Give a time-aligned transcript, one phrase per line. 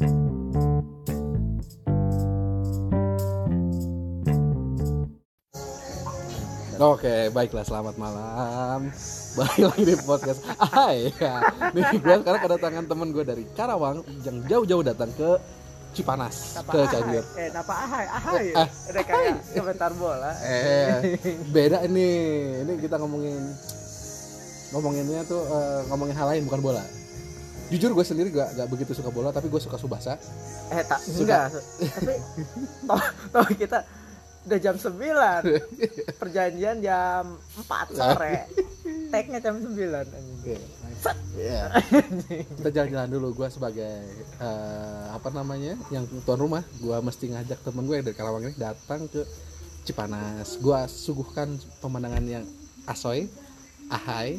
[0.00, 0.08] Oke,
[7.36, 8.88] baiklah selamat malam.
[9.36, 10.40] Balik lagi di podcast.
[10.56, 11.44] Ah ya,
[11.76, 15.36] nih gue sekarang kedatangan temen gue dari Karawang yang jauh-jauh datang ke
[15.92, 16.80] Cipanas, Napa ke?
[16.88, 17.24] Cianjur.
[17.36, 18.06] Eh, napa ahai?
[18.08, 18.46] Ahai.
[18.48, 18.68] Eh, ah.
[18.88, 20.32] Udah kayak komentar bola.
[20.40, 21.20] Eh,
[21.52, 22.08] beda ini.
[22.64, 23.36] Ini kita ngomongin
[24.72, 26.84] ngomonginnya tuh eh, ngomongin hal lain bukan bola.
[27.70, 30.18] Jujur gue sendiri gak, gak begitu suka bola, tapi gue suka subasa.
[30.74, 31.22] Eh, tak Suka.
[31.22, 31.46] enggak.
[31.94, 32.14] Tapi
[32.86, 33.78] toh, toh kita
[34.40, 34.96] udah jam 9.
[36.20, 38.50] Perjanjian jam 4 sore.
[39.12, 40.62] Tag-nya jam 9 anjing.
[41.40, 41.72] Iya.
[42.60, 44.04] kita jalan-jalan dulu gue sebagai
[44.36, 49.08] eh, apa namanya yang tuan rumah gue mesti ngajak temen gue dari Karawang ini datang
[49.08, 49.24] ke
[49.88, 52.44] Cipanas gue suguhkan pemandangan yang
[52.84, 53.32] asoy
[53.88, 54.36] ahai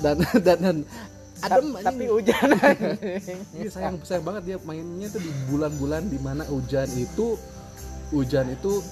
[0.00, 0.76] dan dan, dan
[1.46, 3.38] adem Ta- tapi hujan anjing.
[3.54, 7.38] Iya, sayang sayang banget dia mainnya tuh di bulan-bulan di mana hujan itu
[8.10, 8.82] hujan itu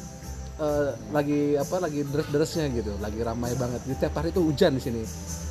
[0.57, 3.83] eh, lagi apa lagi deres-deresnya gitu lagi ramai banget.
[3.85, 5.03] Di tiap hari itu hujan di sini.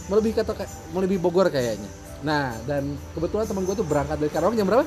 [0.07, 0.51] Melebihi kata
[0.91, 1.87] melebihi Bogor kayaknya.
[2.23, 4.83] Nah dan kebetulan teman gue tuh berangkat dari Karawang jam berapa?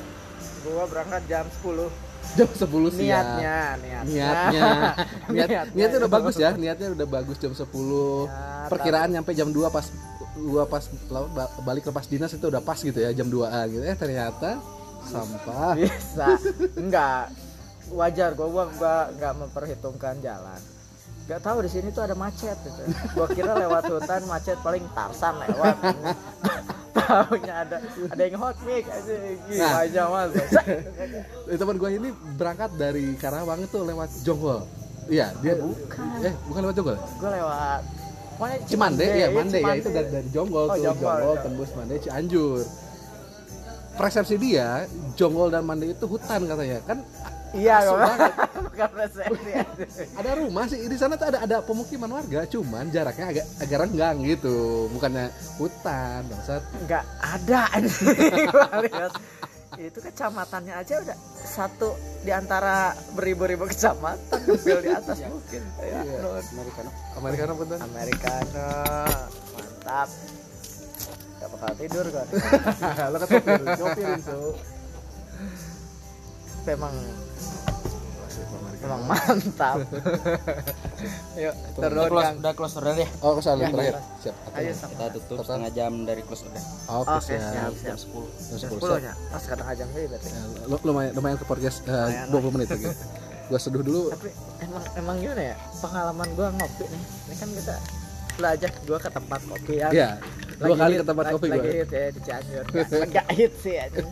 [0.61, 1.89] Gua berangkat jam 10.
[2.35, 3.39] jam 10 siang.
[3.39, 4.03] Niatnya, niatnya.
[4.03, 4.67] niatnya.
[5.31, 9.47] Niat Niatnya niatnya udah bagus ya niatnya udah bagus jam 10 Ya, perkiraan nyampe jam
[9.49, 9.85] 2 pas
[10.39, 10.83] gua pas
[11.61, 13.83] balik lepas dinas itu udah pas gitu ya jam 2 gitu.
[13.83, 14.61] Eh ternyata
[15.03, 15.73] sampah.
[15.73, 16.37] Bisa.
[16.73, 17.33] Enggak.
[17.89, 20.59] Wajar gua gua gua nggak memperhitungkan jalan.
[21.23, 22.81] Nggak tahu di sini tuh ada macet gitu.
[23.11, 25.75] Gua kira lewat hutan macet paling tarsan lewat.
[26.93, 27.77] Tahunya ada
[28.09, 29.13] ada yang hot mic aja
[29.53, 29.73] Nah.
[29.79, 30.31] aja mas.
[31.47, 34.67] Eh, teman gue ini berangkat dari Karawang itu lewat Jonggol.
[35.07, 36.03] Iya, dia Bukan.
[36.19, 36.97] eh bukan lewat Jonggol.
[37.15, 37.81] gua lewat
[38.69, 41.41] Cimande, ya Mande ya itu dari, dari Jonggol Oh, tuh, Jonggol, Jonggol, ya.
[41.41, 42.61] tembus Mande Cianjur.
[43.97, 44.85] Persepsi dia,
[45.17, 46.77] Jonggol dan Mande itu hutan katanya.
[46.85, 47.01] Kan
[47.55, 47.79] iya
[48.67, 49.51] bukan persepsi
[50.19, 54.17] ada rumah sih di sana tuh ada ada pemukiman warga, cuman jaraknya agak agak renggang
[54.21, 54.85] gitu.
[54.93, 56.61] Bukannya hutan, bangsat.
[56.85, 57.61] nggak ada.
[59.75, 61.91] itu kecamatannya aja udah satu
[62.23, 66.17] di antara beribu-ribu kecamatan ngambil di atas mungkin ya, Iya.
[66.17, 66.43] Nun.
[66.55, 66.89] Americano.
[67.13, 67.79] Americano punten.
[67.83, 68.67] Americano
[69.53, 70.09] mantap
[71.37, 72.25] gak bakal tidur kan
[73.07, 74.51] Lo ketopir, nyopirin tuh.
[76.65, 76.95] memang
[78.77, 79.77] memang mantap
[81.39, 83.07] yuk Udah turun close, udah close order ya.
[83.19, 83.93] Oh, kesalahan Ya, terakhir.
[83.93, 84.01] ya.
[84.19, 84.35] Siap.
[84.51, 85.45] ayo Kita tutup Total.
[85.45, 86.63] setengah jam dari close order.
[86.87, 87.41] Oke, Oke, siap.
[87.47, 87.71] siap.
[87.77, 88.25] Jam 10.
[88.49, 88.99] Jam jam 10, 10 siap.
[88.99, 92.67] nya pas setengah jam sih berarti Ya, lu- lumayan lumayan ke podcast Lumayan 20 menit
[92.69, 92.85] lagi.
[93.47, 94.03] Gua seduh dulu.
[94.09, 97.75] tapi emang emang gimana ya pengalaman gua ngopi nih ini kan kita
[98.39, 100.09] ajak gua ke tempat kopi yang Iya.
[100.57, 101.75] Dua lagi kali ke tempat lagi- kopi lagi gua.
[101.75, 104.07] hit ya di Cianjur Nggak- nggak hit sih anjing.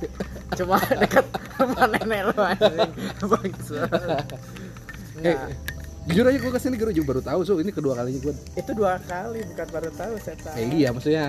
[0.55, 3.89] cuma deket sama nenek lu anjing Bangsat.
[5.17, 5.47] Eh, Nah,
[6.05, 8.33] jujur aja gua ke sini gue juga baru tahu so ini kedua kalinya gua.
[8.53, 11.25] itu dua kali bukan baru tahu saya tahu Eh, iya maksudnya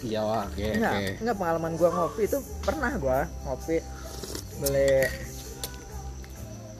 [0.00, 1.10] iya wah, oke Enggak, oke.
[1.22, 3.76] enggak pengalaman gua ngopi itu pernah gua ngopi
[4.62, 5.10] beli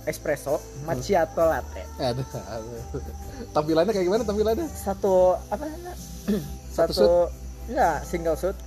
[0.02, 1.82] espresso macchiato latte.
[2.02, 3.02] Aduh, aduh.
[3.54, 4.66] Tampilannya kayak gimana tampilannya?
[4.66, 5.62] Satu apa?
[6.74, 7.10] Satu Satu,
[7.70, 8.58] enggak single shoot.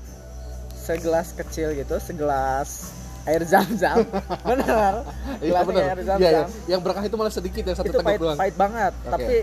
[0.75, 2.94] Segelas kecil gitu, segelas
[3.25, 3.97] air zam-zam.
[4.50, 4.94] Benar.
[5.40, 6.18] Gelas air zam-zam.
[6.18, 6.44] Iya, iya.
[6.69, 8.38] Yang berkah itu malah sedikit ya satu itu pahit, doang.
[8.38, 9.12] pahit banget, Oke.
[9.12, 9.36] tapi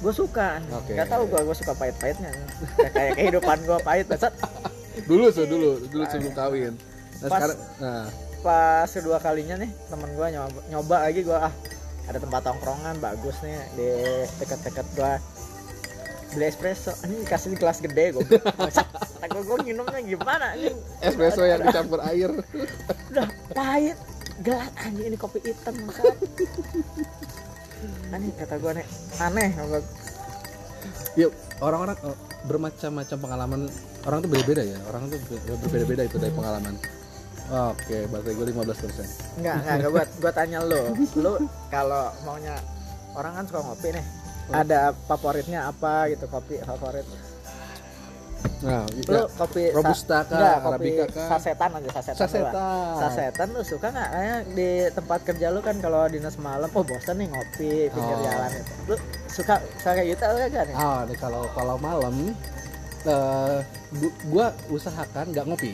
[0.00, 0.48] gue suka.
[0.74, 0.92] Oke.
[0.94, 2.30] Nggak tahu gua, gue suka pahit-pahitnya.
[2.76, 4.34] Kayak- kayak kehidupan gua pahit, Bangsat.
[5.10, 6.74] Dulu so dulu dulu sebelum kawin.
[7.20, 8.04] Nah, Pas- sekarang nah
[8.40, 11.52] pas kedua kalinya nih temen gue nyoba, nyoba lagi gue ah
[12.08, 13.88] ada tempat tongkrongan bagus nih di
[14.40, 15.12] dekat-dekat gue
[16.30, 20.70] beli espresso ini kasih gelas gede gue gue gue minumnya gimana ini
[21.00, 22.30] espresso yang dicampur air.
[23.10, 23.98] udah pahit
[24.40, 26.16] gelas anjing ini kopi hitam Bangsat.
[28.10, 28.72] aneh kata gue
[29.18, 29.98] aneh Gua-
[31.12, 32.14] Yuk, orang-orang oh,
[32.44, 33.60] bermacam-macam pengalaman
[34.04, 34.78] orang tuh beda-beda ya.
[34.86, 36.78] Orang tuh ber- berbeda-beda itu dari pengalaman.
[37.50, 39.06] Oke, baterai gue 15 persen.
[39.36, 40.82] enggak enggak enggak buat gue tanya lo
[41.18, 41.34] lo
[41.66, 42.54] kalau maunya
[43.10, 44.04] orang kan suka ngopi nih
[44.52, 47.06] ada favoritnya apa gitu kopi favorit
[48.60, 51.28] Nah, lu ya, kopi Robusta kah, enggak, kopi Arabica kah?
[51.30, 52.52] sasetan aja sasetan dulu lah.
[52.52, 52.96] sasetan.
[52.98, 57.16] sasetan lu suka nggak Kayaknya di tempat kerja lu kan kalau dinas malam oh bosan
[57.16, 58.20] nih ngopi pinggir Oh.
[58.22, 58.96] jalan itu lu
[59.30, 62.14] suka suka kayak gitu enggak nih Ah, nih kalau kalau malam
[63.02, 63.58] eh
[63.94, 65.72] gu- gua usahakan nggak ngopi.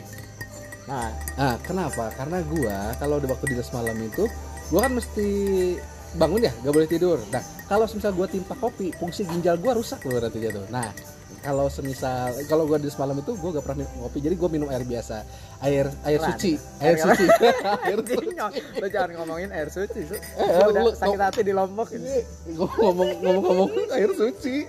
[0.85, 2.11] nah Nah, kenapa?
[2.13, 4.27] Karena gua kalau di waktu dinas malam itu
[4.65, 5.27] gua kan mesti
[6.13, 7.19] bangun ya, nggak boleh tidur.
[7.29, 10.63] Nah, kalau misal gua timpa kopi, fungsi ginjal gua rusak loh nanti jatuh.
[10.67, 10.89] Nah,
[11.37, 14.67] kalau semisal kalau gue di semalam itu gue gak pernah minum kopi jadi gue minum
[14.67, 15.21] air biasa
[15.61, 16.33] air air Keran.
[16.33, 17.25] suci air Air- suci
[17.87, 18.27] air suci
[18.75, 20.01] Lo jangan ngomongin air suci.
[20.03, 20.15] Su.
[20.17, 22.25] Eh, udah lu- sakit hati di Lombok ini.
[22.51, 24.65] Gua ngomong ngomong ngomong air suci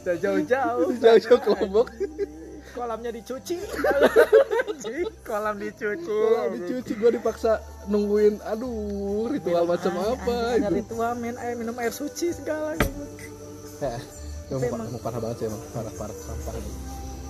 [0.00, 0.90] Udah jauh-jauh.
[0.96, 1.88] jauh-jauh ke Lombok
[2.74, 3.56] Kolamnya dicuci.
[5.24, 6.04] Kolam dicuci.
[6.10, 7.52] kalau dicuci gue dipaksa
[7.86, 12.76] nungguin aduh ritual Minum macam air, apa itu ritual main air minum air suci segala
[12.76, 13.02] gitu.
[13.80, 13.96] ya,
[14.50, 16.52] emang, parah banget sih emang parah parah sampah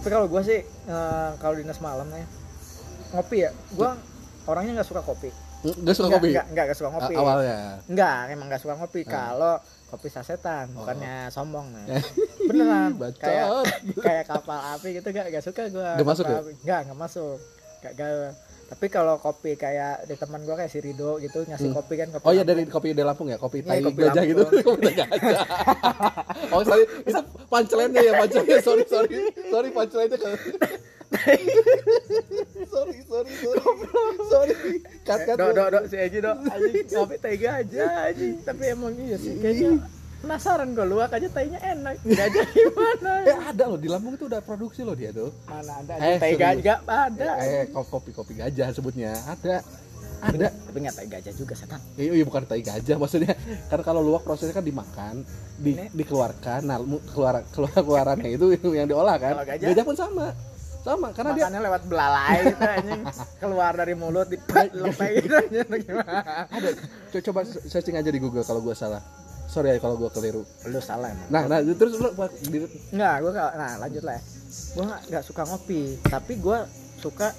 [0.02, 2.26] Tapi kalau gua sih eh, kalau dinas malam ya
[3.14, 3.50] ngopi ya.
[3.72, 3.94] Gua
[4.44, 5.30] orangnya nggak suka kopi.
[5.64, 7.14] Gak suka Nggak, kopi Nggak, nggak, nggak suka ngopi.
[7.14, 7.58] A- awalnya
[7.88, 9.00] Enggak, emang nggak suka ngopi.
[9.00, 9.08] Ah.
[9.08, 9.54] Kalau
[9.94, 10.82] kopi sasetan, Oh.
[10.82, 11.86] bukannya sombong nah.
[12.44, 12.90] Beneran.
[13.14, 13.46] Kayak
[13.96, 15.94] kayak kapal api gitu gak, gak suka gua.
[15.94, 16.38] Nggak masuk ya?
[16.60, 17.36] Nggak, nggak masuk.
[17.80, 18.28] Gak gawe.
[18.64, 21.78] Tapi kalau kopi kayak di teman gua kayak si Rido gitu ngasih Hmm.
[21.78, 22.24] kopi kan kopi.
[22.24, 24.30] Oh iya dari kopi dari Lampung ya, kopi Iya, tai kopi gajah Lampung.
[24.32, 25.08] gitu, kopi gajah.
[26.52, 29.08] oh sorry, itu pancelannya ya pancelannya, sorry sorry,
[29.46, 30.28] sorry pancelannya ke.
[32.66, 33.70] sorry sorry sorry,
[34.26, 34.54] sorry,
[35.02, 35.36] cut cut.
[35.36, 36.36] Dok, dok, dok, si Egi dok,
[36.90, 38.34] kopi tega aja anjing.
[38.40, 39.70] Tapi emang iya sih, kayaknya
[40.20, 41.94] penasaran gue luak aja tehnya enak.
[42.02, 43.12] Gajah gimana?
[43.28, 45.28] Eh ada loh di Lampung itu udah produksi loh dia tuh.
[45.44, 46.60] Mana ada Eh, serius.
[46.60, 47.28] juga ada.
[47.38, 49.60] Eh ko- kopi kopi gajah sebutnya ada.
[50.24, 50.48] Ada.
[50.48, 51.80] Tapi nggak tega gajah juga setan.
[51.94, 53.36] Iya, iya bukan tai gajah maksudnya.
[53.68, 55.20] Karena kalau luwak prosesnya kan dimakan,
[55.54, 56.80] di, dikeluarkan, nah
[57.12, 59.36] keluar keluar keluarannya itu yang diolah kan.
[59.36, 59.84] Kalau gajah?
[59.84, 60.32] pun sama.
[60.84, 63.02] Sama karena dia Makannya lewat belalai gitu anjing.
[63.40, 64.36] Keluar dari mulut di
[64.84, 66.68] lepek gitu ada
[67.08, 69.00] Co- coba searching aja di Google kalau gua salah.
[69.44, 70.44] Sorry ya kalau gua keliru.
[70.68, 71.28] Lu salah emang.
[71.28, 72.12] Nah, nah terus lu
[73.32, 73.50] nggak.
[73.56, 74.14] Nah, lanjut lah.
[74.14, 74.22] ya.
[74.74, 76.68] Gua nggak nggak suka ngopi, tapi gua
[77.00, 77.32] suka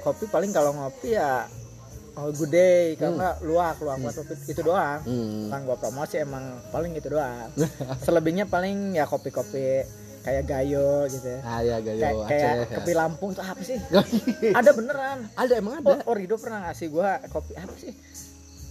[0.00, 1.46] kopi paling kalau ngopi ya
[2.12, 3.46] oh, good day, kalau Hmm.
[3.46, 4.98] luak, luak buat kopi itu doang.
[5.04, 5.46] hmm.
[5.46, 7.46] Bukan gua promosi emang paling itu doang.
[8.02, 9.86] Selebihnya paling ya kopi-kopi
[10.20, 11.40] kayak gayo gitu ya.
[11.42, 12.74] Ah ya Kayak, Gayo kayak Aceh.
[12.76, 13.78] kopi Lampung tuh apa sih?
[14.44, 14.52] ya.
[14.52, 15.18] Ada beneran.
[15.32, 16.04] ada emang Oh, ada.
[16.04, 17.92] oh Rido pernah ngasih gua kopi apa sih?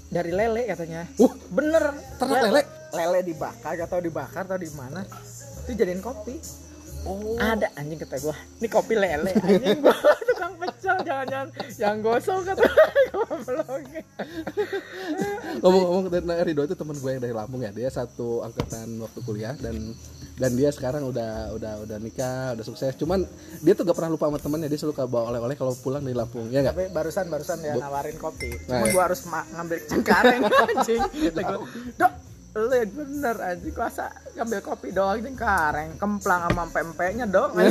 [0.09, 1.05] Dari lele katanya.
[1.15, 1.93] Uh, Bener.
[2.17, 2.61] ternak lele.
[2.89, 5.05] Lele dibakar atau dibakar atau di mana?
[5.65, 6.37] Itu jadiin kopi.
[7.03, 7.39] Oh.
[7.39, 8.35] Ada anjing kata gua.
[8.59, 9.95] Ini kopi lele anjing gua
[10.27, 11.47] tukang pecel jangan-jangan
[11.79, 12.63] yang gosong kata
[13.09, 13.67] goblok.
[15.59, 17.71] Ngomong-ngomong dari Rido itu teman gue yang dari Lampung ya.
[17.71, 19.95] Dia satu angkatan waktu kuliah dan
[20.39, 22.95] dan dia sekarang udah udah udah nikah, udah sukses.
[22.95, 23.27] Cuman
[23.59, 24.67] dia tuh gak pernah lupa sama temannya.
[24.67, 26.47] Dia selalu bawa oleh-oleh kalau pulang dari Lampung.
[26.51, 26.75] Ya enggak?
[26.75, 28.51] Tapi barusan barusan dia Bu- nawarin kopi.
[28.67, 28.93] Nah, Cuma ya.
[28.93, 31.01] gua harus ngambil cengkareng anjing.
[31.99, 32.11] Dok,
[32.57, 37.53] lu yang bener anjing kuasa ngambil kopi doang cengkareng kemplang sama pempeknya dong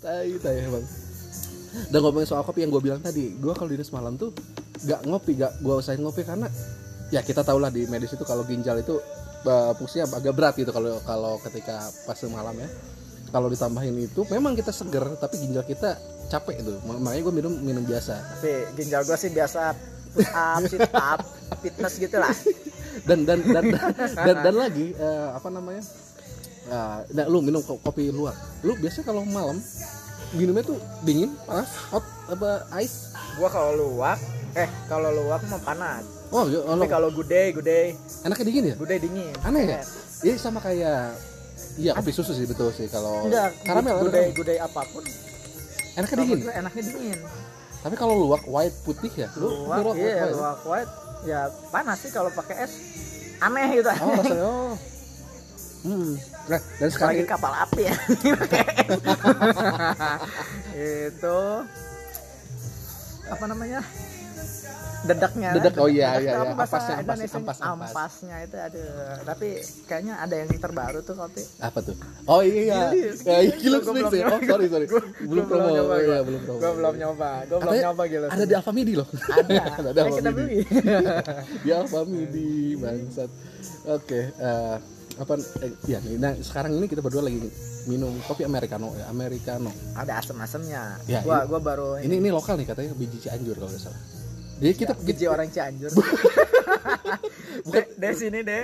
[0.00, 0.84] Tai tai emang.
[1.90, 4.34] Dan ngomongin soal kopi yang gue bilang tadi, gue kalau dinas malam tuh
[4.86, 6.48] gak ngopi, gak gue usahain ngopi karena
[7.14, 8.98] ya kita tau lah di medis itu kalau ginjal itu
[9.46, 12.68] eh, fungsinya agak berat gitu kalau kalau ketika fase malam ya.
[13.30, 15.94] Kalau ditambahin itu memang kita seger tapi ginjal kita
[16.26, 16.74] capek itu.
[16.82, 18.14] Makanya gue minum minum biasa.
[18.38, 19.74] tapi ginjal gua sih biasa
[20.10, 21.20] push up sit up
[21.58, 22.32] fitness gitu lah
[23.00, 23.86] Dan dan dan dan,
[24.18, 25.80] dan, dan lagi eh, apa namanya?
[26.62, 28.34] Eh, nah, lu minum ko- kopi luar.
[28.60, 29.56] Lu biasanya kalau malam
[30.30, 33.14] minumnya tuh dingin, panas, hot apa ice?
[33.32, 34.18] gua kalau luwak
[34.52, 38.74] eh kalau luwak mah panas Oh, ya, tapi kalau gudeg gudeg enaknya dingin ya?
[38.76, 39.80] gudeg dingin Aneh ya?
[40.20, 41.14] Ini sama kayak
[41.74, 43.26] Iya kopi susu sih betul sih kalau
[43.62, 44.36] karamel gudeg karamel.
[44.36, 45.02] gudeg apa pun
[45.92, 46.38] enaknya dingin.
[46.52, 47.18] enaknya dingin
[47.80, 50.36] Tapi kalau luwak white putih ya, lu luwak lu iya white.
[50.36, 50.92] luwak white
[51.24, 51.40] ya
[51.72, 52.72] panas sih kalau pakai es
[53.40, 54.72] aneh gitu Oh rasanya oh.
[55.80, 56.12] Hmm.
[56.44, 57.96] Nah, dan sekarang lagi kapal api ya
[61.08, 61.40] itu
[63.30, 63.80] apa namanya
[65.00, 66.32] dedaknya Dedak, oh iya, iya, iya.
[66.44, 67.38] Ampasnya, ampas, Indonesia?
[67.40, 67.90] ampas, ampas.
[67.90, 68.82] ampasnya itu ada
[69.24, 69.48] tapi
[69.84, 71.96] kayaknya ada yang terbaru tuh kopi apa tuh?
[72.24, 72.92] Oh iya.
[72.92, 73.40] Ya,
[73.80, 74.24] Gua Mix belum ya.
[74.28, 74.86] Oh, sorry sorry.
[74.86, 75.68] Gua- belum gua promo.
[75.70, 76.18] iya, gua.
[76.20, 76.58] belum promo.
[76.60, 79.08] gue belum nyoba gue belum nyoba gitu Ada di Alfamidi loh.
[79.08, 80.32] ada ada Alfamidi.
[80.36, 80.58] beli
[81.64, 83.30] di Alfamidi bangsat.
[83.88, 84.76] Oke, eh,
[85.16, 87.44] apa eh, ya nah sekarang ini kita berdua lagi
[87.84, 89.68] minum kopi americano ya, americano.
[89.92, 93.68] ada asem-asemnya Ya, gua ini- gua baru Ini ini lokal nih katanya biji Cianjur kalau
[93.68, 94.00] nggak salah.
[94.60, 95.88] Jadi kita biji orang Cianjur.
[97.60, 98.58] Bukan- de, de sini de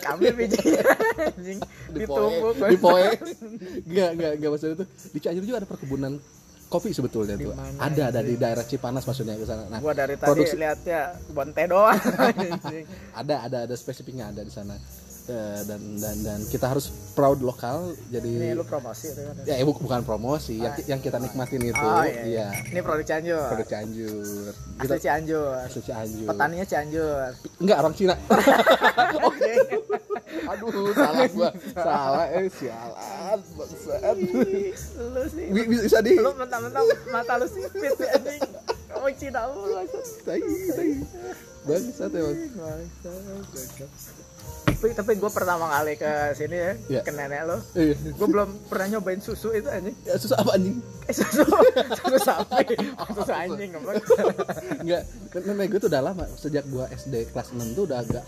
[0.00, 0.72] kami biji.
[1.18, 1.58] Anjing
[1.92, 2.56] ditumpuk.
[2.58, 3.04] di poe.
[3.84, 6.12] Nggak nggak nggak maksudnya itu di Cianjur juga ada perkebunan
[6.66, 9.68] kopi sebetulnya Di tuh ada ada di daerah Cipanas maksudnya ke sana.
[9.68, 11.00] Nah gua dari tadi Produksi- lihatnya
[11.30, 12.00] bonte doang.
[13.20, 14.74] Ada ada ada spesifiknya ada di sana
[15.26, 16.86] Eh, dan dan dan kita harus
[17.18, 21.00] proud lokal ini jadi lu promosi itu kan ya eh, bu- bukan promosi yang, yang
[21.02, 23.42] kita nikmatin itu oh, iya, ini produk Cianjur.
[23.50, 24.54] Produk Cianjur.
[24.78, 25.50] Kita asli Cianjur.
[25.66, 26.26] Asli Cianjur.
[26.30, 27.30] Petaninya Cianjur.
[27.58, 28.14] Enggak orang Cina.
[29.26, 29.52] Oke.
[30.46, 31.50] aduh salah gua.
[31.74, 34.16] Salah eh sialan bangsat.
[34.94, 35.46] Lu sih.
[35.50, 38.42] Bi- bisa di lu mentang-mentang mata lu sipit anjing.
[38.94, 39.42] Kamu Cina
[40.22, 40.38] tai
[40.70, 40.90] tai
[41.66, 42.14] bangsat.
[42.14, 43.42] Emang
[44.66, 47.00] tapi tapi gue pertama kali ke sini ya Iya.
[47.00, 47.56] ke nenek lo.
[47.72, 49.96] Eh gue belum pernah nyobain susu itu anjing.
[50.04, 50.76] Ya, susah apa anjing?
[51.08, 51.42] Eh susu.
[51.98, 52.76] Susu sapi.
[53.10, 53.70] Susu anjing
[54.78, 55.02] Enggak,
[55.42, 58.24] nenek gue tuh udah lama sejak gua SD kelas 6 tuh udah agak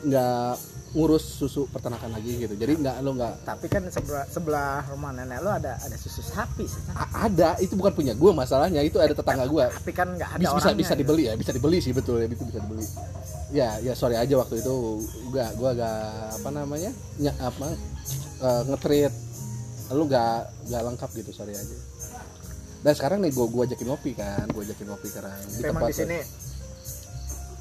[0.00, 0.56] nggak
[0.90, 2.54] ngurus susu peternakan lagi gitu.
[2.56, 6.64] Jadi nggak lo nggak tapi kan sebelah sebelah rumah nenek lo ada ada susu sapi
[6.64, 6.80] sih.
[6.96, 9.68] Ada itu bukan punya gua masalahnya itu ada tetangga gua.
[9.68, 12.40] tapi kan nggak ada Bisa bisa, bisa dibeli ya, bisa dibeli sih betul ya itu
[12.40, 12.88] bisa dibeli.
[13.50, 14.74] Ya ya sorry aja waktu itu
[15.26, 15.96] gua gua agak
[16.36, 17.66] apa namanya ny- apa
[18.40, 19.10] uh, ngetreat
[19.90, 21.76] lu nggak nggak lengkap gitu sorry aja.
[22.80, 25.88] Dan sekarang nih gua gua ajakin ngopi kan, gua ajakin ngopi sekarang di memang tempat
[25.88, 26.18] di sini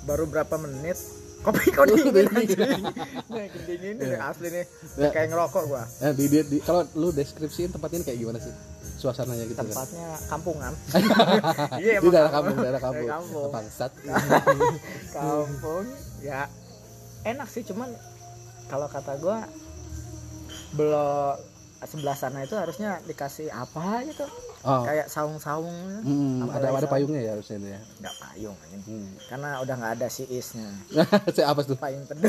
[0.02, 0.98] baru berapa menit
[1.40, 2.60] kopi kau dingin anjing
[3.28, 4.18] nih kedingin ini Iya.
[4.28, 4.66] asli nih
[4.96, 5.10] Ya.
[5.10, 8.52] kayak ngerokok gua Nah, di, di, di- kalau lu deskripsiin tempat ini kayak gimana sih?
[9.00, 9.66] Suasananya gitu kan.
[9.66, 10.74] tempatnya kampungan
[11.80, 13.08] Di iya emang daerah kampung, daerah kampung.
[13.08, 13.50] Kampung.
[13.50, 13.92] Bangsat.
[15.16, 15.86] kampung
[16.20, 16.52] ya
[17.24, 17.90] enak sih cuman
[18.68, 19.48] kalau kata gua
[20.72, 21.36] belum
[21.82, 24.28] sebelah sana itu harusnya dikasih apa gitu
[24.60, 24.84] Oh.
[24.84, 25.72] kayak saung-saung
[26.04, 26.92] Hmm, ada lagi ada sama?
[26.92, 27.80] payungnya ya harusnya itu ya.
[27.98, 28.58] nggak payung.
[28.84, 29.08] Hmm.
[29.26, 30.68] karena udah nggak ada si isnya
[31.32, 31.80] Saya apa tuh?
[31.80, 32.28] payung teduh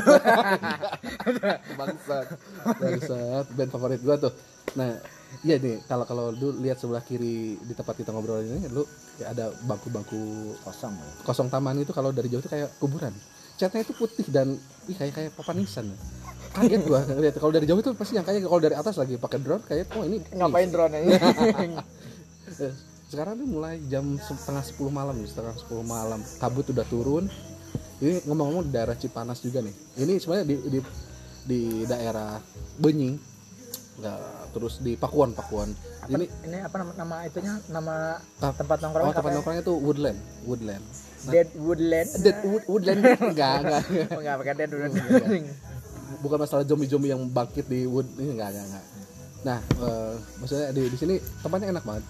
[1.74, 2.26] Bangsat.
[2.72, 3.44] Bangsat.
[3.50, 4.30] Band favorit gua tuh.
[4.78, 4.90] Nah,
[5.46, 8.82] iya nih kalau kalau lu lihat sebelah kiri di tempat kita ngobrol ini lu
[9.18, 11.10] kayak ada bangku-bangku kosong ya.
[11.22, 13.14] kosong taman itu kalau dari jauh tuh kayak kuburan.
[13.60, 14.56] Catnya itu putih dan
[14.88, 15.86] ih, kayak kayak papan nisan.
[16.50, 19.38] Kaget gua lihat kalau dari jauh itu pasti yang kayak kalau dari atas lagi pakai
[19.38, 21.14] drone kayak oh ini ngapain drone ini?
[22.50, 22.74] Eh,
[23.06, 26.18] sekarang tuh mulai jam setengah 10 malam nih setengah 10 malam.
[26.42, 27.30] Kabut udah turun.
[28.02, 29.70] Ini ngomong-ngomong daerah Cipanas juga nih.
[30.02, 30.80] Ini sebenarnya di, di
[31.46, 32.42] di daerah
[32.82, 33.29] Benying
[34.00, 34.20] nggak
[34.56, 35.70] terus di Pakuan Pakuan.
[36.02, 37.54] Apa, ini ini apa nama, nama itunya?
[37.68, 40.84] Nama Ah, tempat nongkrong oh tempat nongkrongnya tuh Woodland Woodland.
[41.28, 42.08] Dead Woodland.
[42.24, 43.00] Dead Wood, Woodland?
[43.30, 43.82] Enggak enggak
[44.16, 45.46] oh, nggak pakai Dead Woodland.
[46.24, 48.86] Bukan masalah zombie-zombie yang bangkit di Wood ini enggak enggak enggak
[49.40, 52.04] nah eh, maksudnya di di sini tempatnya enak banget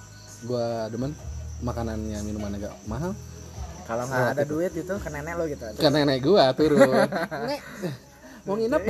[0.46, 1.14] gua demen.
[1.60, 3.12] Makanannya minumannya agak mahal.
[3.84, 6.78] Kalau nggak ada duit itu ke nenek lo gitu ke nenek gua turun
[8.44, 8.82] mau nginep?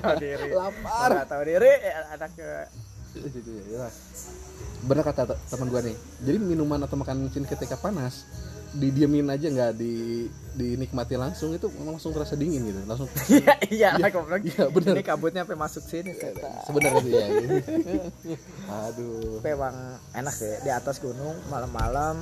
[0.00, 0.48] Tahu diri.
[0.52, 1.08] Lapar.
[1.12, 2.48] Nggak tahu diri ya, anak ke
[3.14, 3.86] Gitu ya, ya.
[4.82, 5.94] bener kata te- teman gua nih.
[6.18, 8.26] Jadi minuman atau makanan sini ketika panas
[8.74, 12.82] didiemin aja nggak di dinikmati langsung itu langsung terasa dingin gitu.
[12.82, 14.92] Langsung iya iya Iya, aku bilang iya, bener.
[14.98, 16.10] ini kabutnya sampai masuk sini
[16.66, 17.26] sebenarnya sih ya
[18.66, 19.38] aduh.
[19.38, 19.76] Tapi emang
[20.10, 22.18] enak sih di atas gunung malam-malam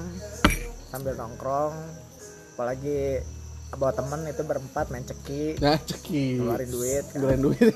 [0.92, 1.72] sambil nongkrong
[2.52, 3.24] apalagi
[3.72, 5.56] bawa temen itu berempat main ceki.
[5.58, 6.26] Nah ceki.
[6.44, 7.16] Keluarin duit kan.
[7.18, 7.72] ngeluarin duit.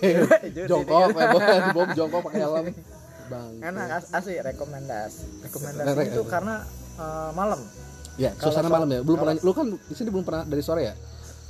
[0.53, 2.67] Judi, jongkok ya bom jongkok pakai helm.
[3.33, 5.25] Bang enak as asli rekomendasi.
[5.51, 6.63] Rekomendasi Re- itu karena
[7.01, 7.61] eh, malam.
[8.17, 9.01] Ya Kalau suasana malam ya?
[9.03, 10.95] Belum pernah lu kan di sini belum pernah dari sore ya?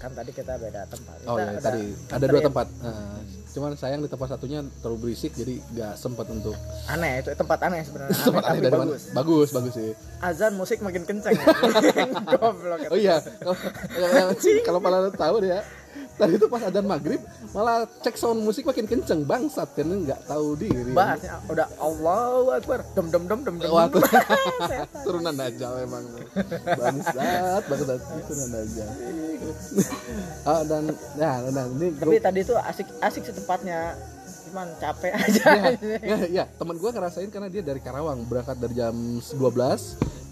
[0.00, 1.16] Kan tadi kita beda tempat.
[1.26, 1.84] Oh Kita ya udah tadi.
[2.10, 2.66] Ada dua tempat.
[2.80, 3.18] Nah,
[3.56, 6.52] cuman sayang di tempat satunya terlalu berisik jadi nggak sempat untuk
[6.92, 8.12] aneh itu tempat aneh sebenarnya.
[8.12, 8.84] Aneh, tempat aneh dari mana?
[8.84, 9.02] bagus.
[9.16, 9.90] Bagus bagus sih.
[10.20, 11.32] Azan musik makin kenceng
[12.36, 12.80] goblok.
[12.92, 13.56] Oh iya kalau
[14.60, 15.64] kalau malah tahu ya
[16.16, 17.20] tadi itu pas adzan maghrib
[17.52, 19.24] malah cek sound musik makin kenceng.
[19.24, 20.92] Bangsat kan nggak tahu diri.
[20.92, 22.80] Bahasnya udah Allahu Akbar.
[22.96, 23.70] Dem dem dem dem dem.
[23.70, 23.90] Setan.
[25.06, 26.04] turunan dajjal emang
[26.64, 28.90] bangsat bangsat turunan dajjal
[30.46, 30.84] ah dan
[31.18, 33.94] ya dan ini tapi tadi itu asik asik sih tempatnya.
[34.46, 35.74] Cuman capek aja.
[35.74, 39.34] ya, ya, ya teman gue ngerasain karena dia dari Karawang berangkat dari jam 12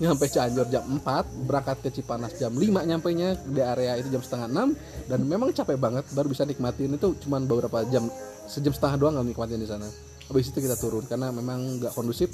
[0.03, 4.23] nyampe Cianjur jam 4 berangkat ke Cipanas jam 5 nyampe nya di area itu jam
[4.23, 6.99] setengah 6 dan memang capek banget baru bisa nikmatin.
[6.99, 8.11] Itu cuman beberapa jam
[8.51, 9.87] sejam setengah doang nggak nikmatin di sana.
[10.25, 12.33] Habis itu kita turun karena memang nggak kondusif.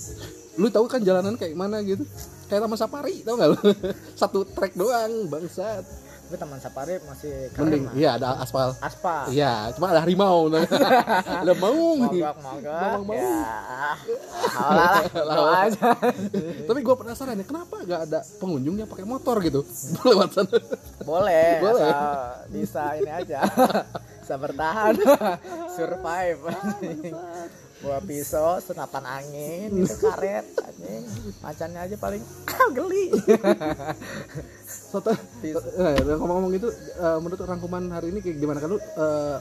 [0.56, 2.06] Lu tahu kan jalanan kayak mana gitu?
[2.48, 3.60] Kayak taman safari tau nggak lu?
[4.20, 7.94] Satu trek doang bangsat tapi taman safari masih mending keren lah.
[7.98, 8.70] iya ada aspal.
[8.78, 9.34] Aspal.
[9.34, 10.46] Iya cuma ada harimau.
[11.42, 12.70] Ada maung mogok mogok.
[12.70, 13.18] Mogok-mogok.
[13.18, 15.10] ya.
[15.26, 15.90] Lah aja.
[16.70, 19.66] Tapi gue penasaran ya kenapa nggak ada pengunjungnya pakai motor gitu?
[20.06, 20.54] Lewat sana.
[21.02, 21.90] Boleh Boleh.
[22.54, 23.42] bisa ini aja.
[24.22, 24.94] Bisa bertahan.
[25.74, 26.46] Survive.
[27.82, 30.46] Bawa pisau senapan angin itu karet
[30.80, 32.22] anjing macannya aja paling
[32.76, 33.04] geli.
[34.66, 38.58] Soto, eh, ngomong-ngomong gitu eh, menurut rangkuman hari ini kayak gimana?
[38.58, 39.36] Kan lu eh,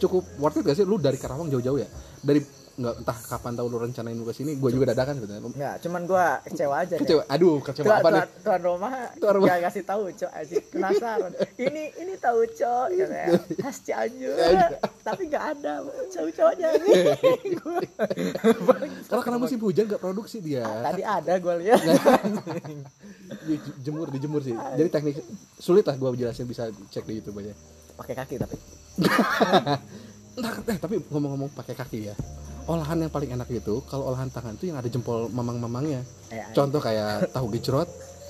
[0.00, 0.86] cukup worth it gak sih?
[0.86, 1.88] Lu dari Karawang jauh-jauh ya?
[2.20, 2.40] Dari
[2.80, 6.00] nggak entah kapan tahu lu rencanain lu ke sini gue juga dadakan gitu Enggak, cuman
[6.08, 7.00] gua kecewa aja nih.
[7.04, 7.22] kecewa?
[7.28, 9.48] Aduh kecewa Tuan, apa nih tuan, tuan rumah Tuan rumah.
[9.52, 10.32] gak ngasih tahu cok.
[10.32, 11.30] Aja penasaran.
[11.60, 13.26] Ini ini tahu cok katanya.
[13.62, 14.36] Khas Cianjur.
[15.04, 15.72] Tapi nggak ada.
[16.08, 16.68] Cowok cowoknya
[19.10, 20.64] karena karena musim hujan nggak produksi dia.
[20.64, 21.80] Tadi ada gue lihat.
[23.84, 24.56] Jemur dijemur sih.
[24.56, 25.16] Jadi teknik
[25.60, 27.52] sulit lah gue jelasin bisa cek di YouTube aja.
[28.00, 28.56] Pakai kaki tapi.
[30.30, 32.14] Entah, eh tapi ngomong-ngomong pakai kaki ya
[32.66, 36.04] olahan yang paling enak itu kalau olahan tangan itu yang ada jempol mamang-mamangnya.
[36.32, 37.88] Eh, contoh kayak tahu gejrot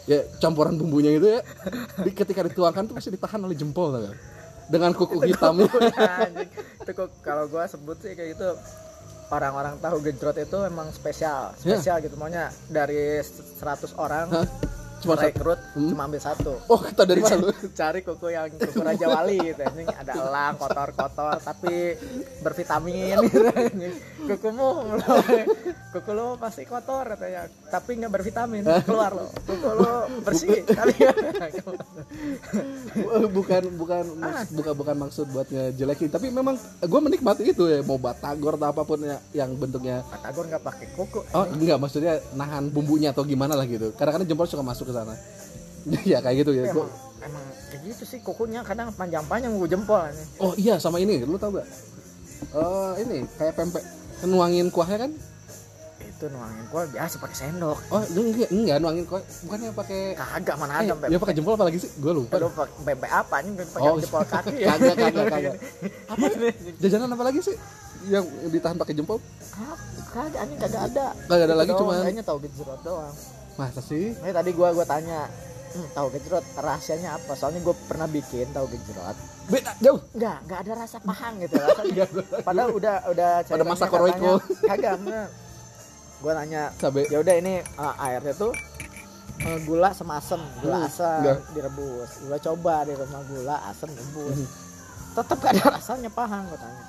[0.09, 1.41] ya campuran bumbunya itu ya.
[2.03, 3.95] Di, ketika dituangkan tuh pasti ditahan oleh jempol
[4.71, 5.67] dengan kuku hitamnya
[6.79, 8.55] itu kok kalau gua sebut sih kayak gitu
[9.31, 12.15] orang-orang tahu gejrot itu emang spesial spesial gitu.
[12.19, 14.47] Maunya dari 100 orang Hah?
[15.01, 15.89] Cuma rekrut Hmm?
[15.89, 16.53] cuma ambil satu.
[16.67, 17.49] Oh kita dari satu?
[17.81, 19.63] cari kuku yang kuku Raja Wali gitu.
[19.63, 21.97] Anjing ada elang kotor-kotor tapi
[22.41, 23.17] bervitamin.
[23.23, 23.41] Gitu
[24.31, 24.69] kukumu
[25.91, 27.49] kuku lo pasti kotor katanya.
[27.67, 28.63] Tapi nggak bervitamin.
[28.83, 30.95] Keluar lo kuku lo bersih tapi
[33.31, 36.11] bukan bukan maks- bukan bukan maksud buat ngejelekin.
[36.11, 40.03] Tapi memang gue menikmati itu ya mau batagor atau apa pun ya, yang bentuknya.
[40.05, 41.21] Batagor nggak pakai kuku.
[41.31, 43.95] Oh enggak maksudnya nahan bumbunya atau gimana lah gitu.
[43.95, 45.15] Kadang-kadang jempol suka masuk ke sana.
[46.05, 46.65] Ya kayak gitu ya.
[46.67, 46.93] Emang, Gua-
[47.23, 50.29] emang kayak gitu sih kukunya kadang panjang-panjang gue jempol anjing.
[50.37, 51.23] oh iya sama ini.
[51.23, 51.65] Lu tau gak
[52.51, 53.81] Eh ini kayak pempek.
[54.23, 55.11] Nuangin kuahnya kan?
[56.01, 57.79] Itu nuangin gua biasa pakai sendok.
[57.89, 59.25] Oh enggak enggak nuangin kuah.
[59.41, 61.91] Bukannya pakai kagak mana eh, ada ya pakai jempol apa lagi sih?
[61.97, 62.37] Gue lupa.
[62.37, 63.53] Lu pakai bebek apa nih?
[63.63, 64.57] Pakai Oh, jempol kaki.
[64.69, 65.55] Kagak kagak kagak.
[66.13, 66.25] Apa
[66.77, 67.57] jajanan apa lagi sih
[68.07, 69.17] yang ditahan pakai jempol?
[70.11, 71.07] Kagak anjing kagak ada.
[71.25, 73.15] Kagak ada Itu lagi, cuman- kayaknya tahu gejrot doang
[73.55, 74.13] masa sih?
[74.13, 75.27] Ini tadi gua gua tanya
[75.71, 77.33] hmm, tahu gejrot rahasianya apa?
[77.33, 79.17] Soalnya gua pernah bikin tahu gejrot.
[79.47, 79.99] Beda jauh.
[80.13, 82.05] Enggak enggak ada rasa pahang gitu rasanya
[82.41, 84.39] padahal udah udah Pada masa koroiko.
[84.63, 84.95] kagak
[86.21, 86.69] gua nanya
[87.09, 88.53] ya udah ini uh, airnya tuh
[89.41, 90.39] uh, gula sama asem.
[90.61, 91.39] Gula Hmm, asam enggak.
[91.51, 92.11] direbus.
[92.23, 94.37] Gua coba di rumah gula asam rebus.
[94.37, 94.49] Hmm.
[95.11, 96.85] tetap gak ada rasanya pahang gua tanya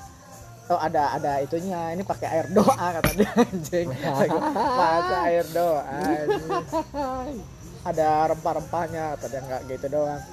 [0.69, 1.95] oh ada ada itunya.
[1.97, 3.87] Ini pakai air doa kata dia anjing
[4.53, 7.41] masa air doa anjing.
[7.81, 10.21] ada rempah-rempahnya kata dia nggak gitu doang.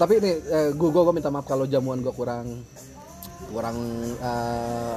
[0.00, 2.64] Tapi ini eh, gua, gua gua minta maaf kalau jamuan gua kurang
[3.52, 3.76] kurang
[4.16, 4.96] eh,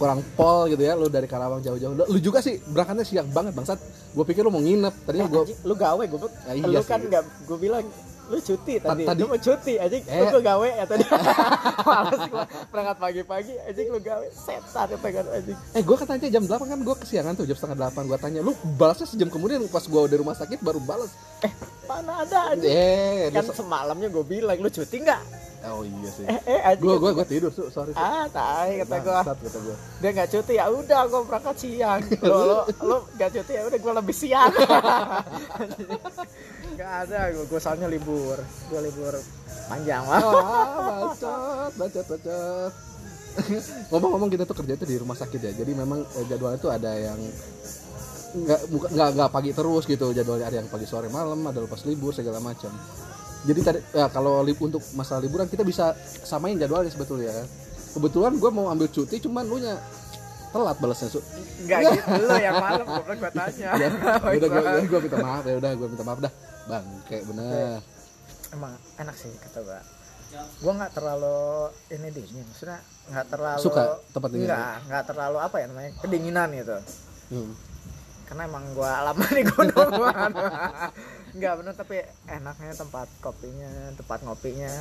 [0.00, 2.06] kurang pol gitu ya lu dari Karawang jauh-jauh.
[2.06, 3.76] Lu, juga sih berangkatnya siang banget bangsat.
[4.16, 4.94] Gua pikir lu mau nginep.
[5.04, 6.18] Tadinya Eh, gua anjing, lu gawe gue
[6.48, 7.84] Ya, iya lu kan nggak gue bilang
[8.28, 10.04] lu cuti tadi, tadi- lu mau cuti anjing.
[10.04, 10.28] Eh.
[10.28, 11.04] lu gawe ya tadi.
[11.88, 12.44] Males gua.
[12.68, 14.26] Berangkat pagi-pagi anjing lu gawe.
[14.28, 15.58] Setan ya pengen anjing.
[15.72, 18.52] Eh gua katanya jam 8 kan gua kesiangan tuh jam setengah 8 gua tanya lu
[18.74, 21.08] balasnya sejam kemudian pas gua udah rumah sakit baru balas.
[21.40, 21.52] Eh
[21.84, 22.68] mana ada anjing?
[22.68, 25.22] Eh kan lu- semalamnya gue bilang lu cuti nggak?
[25.60, 26.24] Oh iya sih.
[26.24, 26.84] Eh eh anjing.
[26.84, 27.98] Gua gua gua tidur tuh sorry Su.
[27.98, 29.76] ah tai kata gue Bangsat, kata gua.
[29.98, 32.00] Dia nggak cuti ya udah gue berangkat siang.
[32.20, 34.52] Lo lo lo nggak cuti ya udah gue lebih siang
[36.78, 38.38] nggak ada gue gue soalnya libur.
[38.70, 39.18] Gue libur
[39.66, 42.72] panjang mah ah bacot bacot bacot.
[43.90, 45.52] Ngomong-ngomong kita tuh kerja itu di rumah sakit ya.
[45.58, 47.18] Jadi memang eh, jadwalnya tuh ada yang
[48.28, 50.06] nggak bukan nggak nggak pagi terus gitu.
[50.14, 52.70] Jadwalnya ada yang pagi sore malam ada lepas libur segala macam.
[53.42, 57.34] Jadi tadi ya, kalau li- untuk masalah liburan kita bisa samain jadwalnya sebetulnya.
[57.90, 59.78] Kebetulan gue mau ambil cuti cuman lu nya
[60.48, 61.20] telat balasnya su.
[61.64, 63.68] Nggak gitu lo yang malam gue gue tanya.
[63.78, 63.88] Ya
[64.36, 66.32] udah gue gue minta maaf ya udah gue minta maaf dah.
[66.68, 67.80] Bang kayak bener
[68.52, 69.80] emang enak sih kata gue
[70.60, 74.48] gue nggak terlalu ini dingin maksudnya nggak terlalu Suka tempat dingin?
[74.48, 76.76] nggak nggak terlalu apa ya namanya kedinginan gitu.
[77.32, 77.52] Hmm.
[78.28, 79.88] karena emang gue lama di gunung
[81.40, 81.96] nggak bener tapi
[82.28, 84.72] enaknya tempat kopinya tempat ngopinya.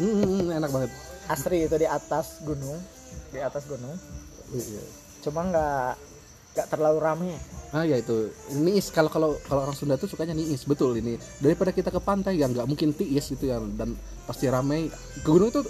[0.00, 0.90] Hmm, enak banget.
[1.28, 2.80] Asri itu di atas gunung
[3.32, 3.92] di atas gunung
[4.52, 4.82] Iya.
[5.22, 5.96] cuma nggak
[6.52, 7.32] nggak terlalu rame.
[7.72, 8.28] Ah ya itu.
[8.60, 11.16] Niis kalau kalau kalau orang Sunda tuh sukanya niis betul ini.
[11.40, 13.96] Daripada kita ke pantai yang nggak mungkin tiis itu yang dan
[14.28, 14.92] pasti ramai
[15.24, 15.64] ke gunung itu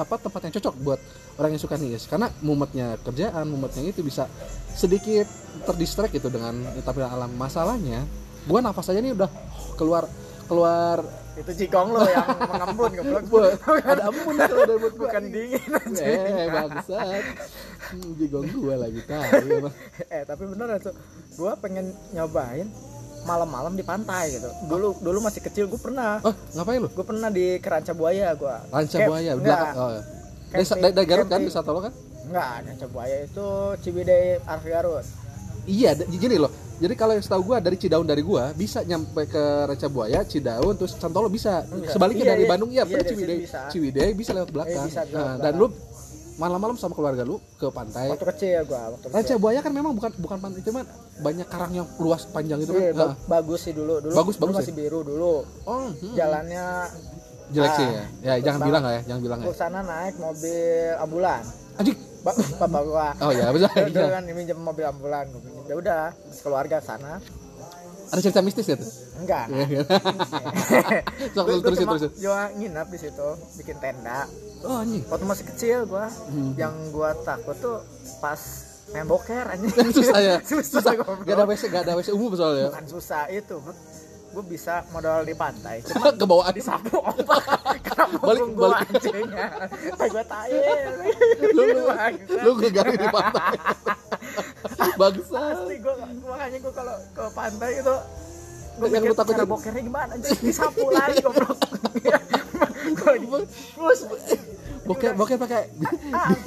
[0.00, 1.00] apa tempat yang cocok buat
[1.36, 2.08] orang yang suka niis.
[2.08, 4.24] Karena mumetnya kerjaan mumetnya itu bisa
[4.72, 5.28] sedikit
[5.68, 8.00] terdistract gitu dengan tampilan alam masalahnya
[8.48, 9.28] gua nafas aja nih udah
[9.76, 10.08] keluar
[10.48, 11.04] keluar
[11.40, 12.90] itu jigong lo yang mengembun
[13.32, 17.24] Wah, ada ampun kalau dari buat gua bukan dingin eh bangsat.
[17.90, 19.72] Hmm, jigong gua lagi tahu
[20.06, 20.94] eh tapi bener tuh
[21.34, 22.68] gue pengen nyobain
[23.20, 24.48] malam-malam di pantai gitu.
[24.68, 26.20] Dulu dulu masih kecil gue pernah.
[26.24, 26.88] Oh ngapain lu?
[26.92, 29.74] Gue pernah di keranca buaya gue Ranca buaya belakang.
[29.76, 29.90] Oh.
[30.50, 31.92] Dari, Camping- dari, dari Garut kan di Satolo kan?
[32.28, 33.46] Enggak keranca buaya itu
[33.80, 35.06] Ciwidey Arf Garut
[35.68, 36.50] Iya, gini loh.
[36.80, 40.74] Jadi kalau yang setahu gua dari Cidaun dari gua bisa nyampe ke Ranca Buaya, Cidaun
[40.74, 41.60] terus Santolo bisa.
[41.62, 41.92] Enggak.
[41.92, 42.50] Sebaliknya Iya, dari iya.
[42.50, 43.36] Bandung iya, Iya, dari Ciwidey.
[43.38, 43.60] bisa.
[43.68, 44.86] Ciwidey bisa lewat belakang.
[44.86, 45.66] bisa lewat Nah, dan lu
[46.34, 50.08] malam-malam sama keluarga lu ke pantai waktu kecil gua waktu kecil Buaya kan memang bukan
[50.16, 50.88] bukan pantai itu mah
[51.20, 53.12] banyak karang yang luas panjang itu Iya, kan.
[53.12, 55.68] ba- bagus sih dulu dulu Bagus, dulu bagus masih biru dulu Nah.
[55.68, 56.16] Oh, hmm.
[56.16, 56.64] jalannya
[57.50, 58.04] jelek sih Ah, ya.
[58.24, 59.44] Ya jangan bilang lah ya, jangan bilang ya.
[59.44, 60.56] ke sana naik mobil
[60.96, 61.42] ambulan
[61.76, 61.98] Anjing.
[62.20, 63.68] Ba- bapak gua Oh ya, bisa.
[63.70, 64.12] Dulu iya.
[64.12, 66.02] kan minjem mobil ambulan gua ya udah
[66.38, 67.16] keluarga ke sana
[68.08, 68.90] Ada cerita mistis ya tuh?
[69.16, 69.82] enggak Iya, iya.
[71.32, 72.10] Sok, Gua- gua terusin cuma terusin.
[72.18, 74.20] cuma nginap di situ bikin tenda
[74.60, 75.04] Oh anjing.
[75.06, 76.52] waktu masih kecil gua Hmm.
[76.54, 77.78] yang gua takut tuh
[78.18, 78.36] pas
[78.90, 80.36] main boker anjing Susah ya.
[80.66, 81.22] susah, goblok.
[81.22, 82.68] Gak ada WC, gak ada WC umum soalnya.
[82.68, 83.56] bukan susah itu
[84.30, 86.46] gue bisa modal di pantai cuma Ke bawah.
[86.46, 87.42] ombak.
[87.86, 88.78] Karena Balik- balik.
[88.86, 89.46] anjingnya.
[89.98, 90.58] Gue tahu
[91.50, 91.84] lu lu
[92.38, 93.56] lu gegarin di pantai.
[95.00, 95.26] Bagus.
[95.28, 97.94] pasti gue makanya gue kalau ke pantai itu
[98.70, 100.10] gue mikir lu takutin- cara bokernya gimana?
[100.14, 101.58] Anjing disapu lagi goblok.
[102.96, 103.40] Gue
[103.74, 104.00] terus
[104.80, 105.70] Boker boker pakai.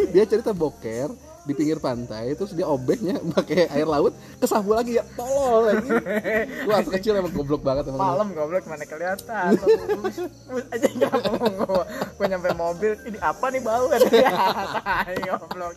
[0.10, 1.12] Dia cerita boker
[1.44, 5.90] di pinggir pantai terus dia obehnya pakai air laut kesapu lagi ya tolol lagi.
[6.68, 8.00] Lu kecil emang goblok banget emang.
[8.00, 9.60] Malam goblok mana kelihatan.
[10.54, 13.86] Bus aja nggak mau gue nyampe mobil ini apa nih bau?
[13.92, 14.02] Kan
[15.20, 15.74] goblok.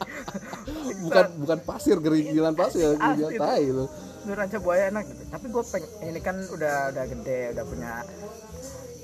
[1.02, 3.42] Bukan bukan pasir geringilan pasir geringilan Asli.
[3.42, 3.86] tai lu
[4.26, 5.02] Di ranca buaya enak.
[5.06, 7.92] Gitu tapi gue pengen ini kan udah udah gede udah punya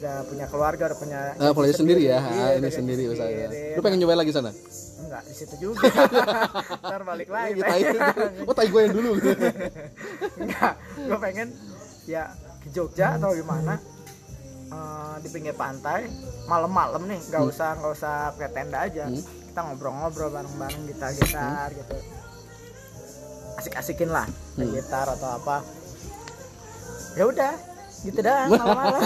[0.03, 3.46] udah punya keluarga udah punya Nah, kalau dia sendiri ya, ah, ini sendiri usahanya.
[3.51, 3.79] sendiri.
[3.79, 4.51] Lu pengen nyobain lagi sana?
[5.03, 5.91] Enggak di situ juga
[6.83, 7.83] ntar balik lagi Iya, tai.
[8.43, 9.11] Oh, tai gue yang dulu.
[10.38, 11.49] enggak gue pengen
[12.05, 13.75] ya ke Jogja atau gimana
[14.69, 16.07] eh, di pinggir pantai
[16.45, 19.21] malam-malam nih nggak usah nggak usah pakai tenda aja Hmm.
[19.49, 21.97] kita ngobrol-ngobrol bareng-bareng gitar-gitar gitu
[23.55, 24.71] asik-asikin lah Hmm.
[24.71, 25.61] gitar atau apa
[27.12, 27.53] ya udah
[28.03, 29.01] gitu dah malam-malam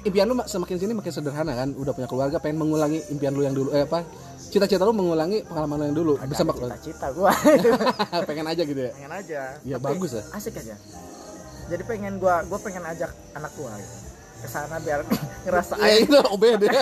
[0.00, 3.40] impian lu mak- semakin sini makin sederhana kan, udah punya keluarga, pengen mengulangi impian lu
[3.40, 4.04] yang dulu, eh apa?
[4.52, 7.32] Cita-cita lu mengulangi pengalaman lu yang dulu, Ada bisa mak cita-cita gua
[8.28, 8.92] pengen aja gitu ya.
[8.92, 10.22] pengen aja Ya, Tapi bagus ya.
[10.30, 10.76] asik aja
[11.64, 13.96] jadi pengen gua gua pengen ajak anak gua gitu
[14.36, 15.00] ke sana biar
[15.44, 16.72] ngerasain Ya itu obed ya.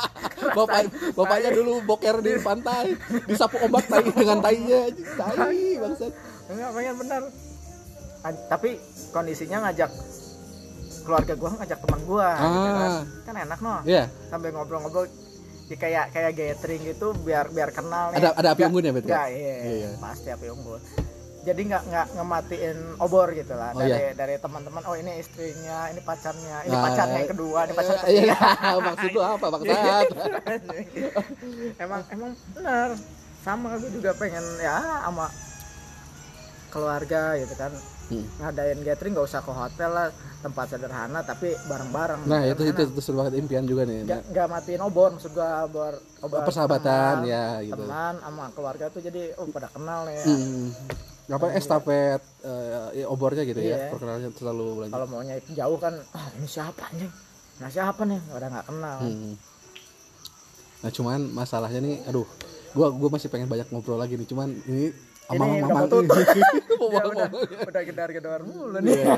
[0.52, 0.84] Bapak
[1.14, 2.92] bapaknya dulu boker di pantai,
[3.24, 6.12] disapu ombak tai dengan tainya, tai bangsat.
[6.46, 7.22] enggak pengen bener
[8.20, 8.76] An- tapi
[9.10, 9.88] kondisinya ngajak
[11.00, 12.90] keluarga gua ngajak teman gua gitu kan.
[12.90, 13.02] Ah.
[13.24, 15.08] kan enak noh Iya, sambil ngobrol-ngobrol
[15.64, 18.20] ya kayak kayak gathering gitu biar biar kenal nih.
[18.20, 19.08] ada ada api unggun ya betul.
[19.08, 19.88] nggak, iya, Iya, iya.
[19.96, 20.80] pasti api unggun
[21.40, 24.12] jadi nggak nggak ngematiin obor gitu lah Oh, dari iya.
[24.12, 28.36] dari teman-teman oh ini istrinya ini pacarnya ini Ah, pacarnya yang kedua ini pacar Iya,
[28.36, 28.36] ketiga
[28.88, 30.06] maksud lu apa bangsat?
[31.84, 32.88] emang emang benar
[33.40, 35.26] sama gue juga pengen ya sama
[36.68, 37.72] keluarga gitu kan
[38.04, 38.20] Hmm.
[38.36, 43.00] ngadain gathering nggak usah ke hotel lah tempat sederhana tapi bareng-bareng Nah, itu itu itu
[43.00, 44.04] seru banget impian juga nih.
[44.04, 47.80] nggak nggak matiin obor maksud gua obor obor Persahabatan teman, ya gitu.
[47.80, 50.24] teman sama keluarga tuh jadi oh pada kenal nih ya.
[50.26, 50.68] Hmm.
[51.26, 52.64] Apa estafet eh,
[52.94, 53.88] ya, obornya gitu ya, Iya.
[53.88, 54.92] perkenalannya selalu berlanjut.
[54.92, 57.08] kalau maunya jauh kan ah ini siapa anjing
[57.54, 59.32] nah siapa nih udah nggak kenal Hmm.
[60.78, 62.28] Nah, cuman masalahnya nih, aduh,
[62.72, 64.92] gua gua masih pengen banyak ngobrol lagi nih, cuman ini
[65.24, 66.16] Amang udah Mamang tutup
[66.74, 67.28] Mau Ya bang- udah.
[67.30, 68.92] Mau- udah gedar-gedar mulu nih.
[68.92, 69.14] Iya.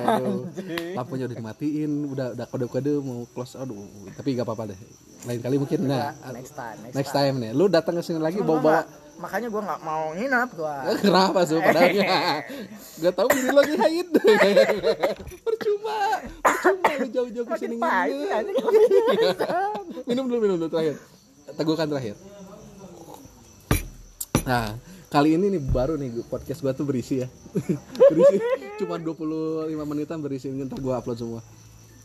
[0.98, 3.58] Lampunya udah dimatiin, udah udah kode-kode mau close.
[3.58, 3.74] Aduh,
[4.14, 4.78] tapi gak apa-apa deh.
[5.24, 6.14] Lain kali mungkin nah.
[6.30, 7.34] next time next, next time.
[7.36, 7.50] nih.
[7.50, 8.80] Lu datang ke sini lagi bawa-bawa.
[8.80, 10.76] nggak- makanya gua nggak mau nginap gua.
[11.02, 11.90] Kenapa sih padahal
[12.96, 14.08] Gak tau bini lagi haid.
[15.42, 15.98] Percuma
[16.38, 18.36] Percuma lu jauh-jauh ke makin sini pahit nginep.
[18.36, 18.56] anjing.
[20.06, 20.94] Minum dulu minum dulu terakhir.
[21.50, 22.14] Teguhkan terakhir.
[24.44, 24.78] Nah
[25.16, 27.28] kali ini nih baru nih podcast gua tuh berisi ya
[28.12, 28.36] Berisi
[28.76, 31.40] Cuma 25 menitan berisi Ntar gua upload semua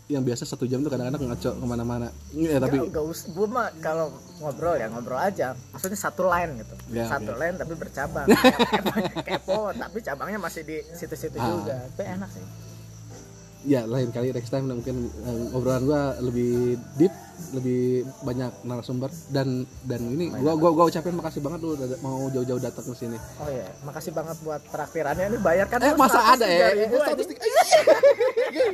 [0.08, 3.48] yang biasa satu jam tuh kadang-kadang ngaco ke mana-mana ya, tapi Gak, gak usah, gue
[3.48, 4.12] mah kalau
[4.44, 5.56] ngobrol ya ngobrol aja.
[5.72, 7.40] Maksudnya satu line gitu, Ya, satu oke.
[7.40, 8.28] line tapi bercabang.
[8.76, 8.92] Kepo,
[9.24, 11.48] kepo, tapi cabangnya masih di situ-situ Ah.
[11.56, 11.76] juga.
[11.96, 12.44] Tapi enak sih.
[13.62, 17.14] ya lain kali next time mungkin eh, obrolan gua lebih deep
[17.52, 19.10] lebih banyak narasumber.
[19.28, 21.74] Dan dan ini gua gua gua ucapin makasih banget lu
[22.06, 23.18] mau jauh-jauh datang ke sini.
[23.42, 25.26] Oh iya, makasih banget buat traktirannya.
[25.36, 25.80] Ini bayar kan?
[25.82, 26.72] eh masa ada ya?
[26.72, 28.74] 103.000 eh, satu anjing.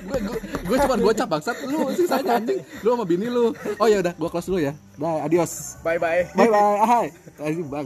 [0.00, 0.18] gue
[0.66, 1.56] gue cuma gocap bangsat.
[1.64, 2.60] Lu sih saya anjing.
[2.82, 3.54] Lu sama bini lu.
[3.78, 4.74] Oh ya udah gua close dulu ya.
[5.00, 5.80] Dah adios.
[5.80, 6.28] Bye bye.
[6.36, 7.06] bye bye hai
[7.40, 7.78] Anjing, bang